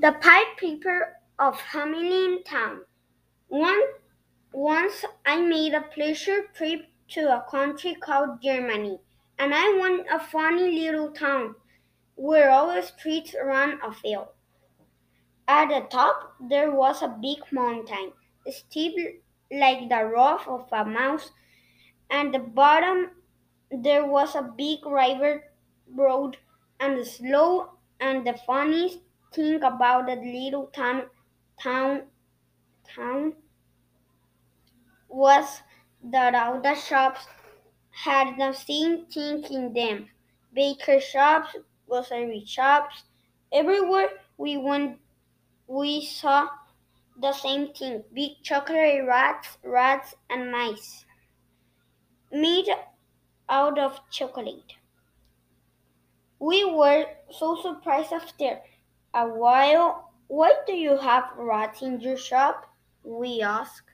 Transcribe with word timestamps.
The 0.00 0.12
Pied 0.12 0.56
Piper 0.60 1.16
of 1.40 1.56
Hamelin 1.56 2.44
Town. 2.44 2.82
One, 3.48 3.80
once 4.52 5.04
I 5.26 5.40
made 5.40 5.74
a 5.74 5.88
pleasure 5.92 6.44
trip 6.54 6.82
to 7.14 7.22
a 7.36 7.44
country 7.50 7.96
called 7.96 8.40
Germany, 8.40 9.00
and 9.40 9.52
I 9.52 9.76
went 9.76 10.06
a 10.08 10.20
funny 10.20 10.84
little 10.84 11.10
town 11.10 11.56
where 12.14 12.48
all 12.48 12.72
the 12.72 12.82
streets 12.82 13.34
ran 13.44 13.80
a 13.82 13.92
field. 13.92 14.28
At 15.48 15.66
the 15.66 15.88
top 15.90 16.34
there 16.48 16.70
was 16.70 17.02
a 17.02 17.18
big 17.20 17.38
mountain, 17.50 18.12
steep 18.48 18.94
like 19.50 19.88
the 19.88 20.04
roof 20.04 20.46
of 20.46 20.68
a 20.70 20.84
mouse, 20.84 21.32
and 22.08 22.32
the 22.32 22.38
bottom 22.38 23.10
there 23.72 24.06
was 24.06 24.36
a 24.36 24.42
big 24.56 24.86
river 24.86 25.42
road, 25.92 26.36
and 26.78 26.96
the 26.96 27.04
slow 27.04 27.70
and 27.98 28.24
the 28.24 28.34
funniest 28.46 29.00
thing 29.32 29.62
about 29.62 30.06
that 30.06 30.20
little 30.20 30.66
town 30.66 31.02
town 31.62 32.02
town 32.94 33.34
was 35.08 35.62
that 36.02 36.34
all 36.34 36.60
the 36.60 36.74
shops 36.74 37.26
had 37.90 38.36
the 38.38 38.52
same 38.52 39.06
thing 39.06 39.42
in 39.50 39.72
them. 39.72 40.08
Baker 40.52 41.00
shops, 41.00 41.56
grocery 41.88 42.44
shops, 42.46 43.04
everywhere 43.52 44.08
we 44.36 44.56
went 44.56 44.98
we 45.66 46.04
saw 46.04 46.48
the 47.20 47.32
same 47.32 47.72
thing. 47.72 48.02
Big 48.14 48.42
chocolate 48.42 49.04
rats, 49.06 49.58
rats 49.62 50.14
and 50.30 50.50
mice. 50.50 51.04
Made 52.32 52.68
out 53.48 53.78
of 53.78 54.00
chocolate. 54.10 54.74
We 56.38 56.64
were 56.64 57.06
so 57.30 57.56
surprised 57.60 58.12
after 58.12 58.60
a 59.14 59.26
while. 59.26 60.12
Why 60.28 60.54
do 60.66 60.72
you 60.72 60.96
have 60.98 61.30
rats 61.36 61.82
in 61.82 62.00
your 62.00 62.16
shop? 62.16 62.70
We 63.02 63.42
asked. 63.42 63.90